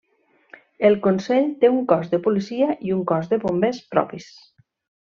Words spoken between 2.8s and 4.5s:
i un cos de bombers propis.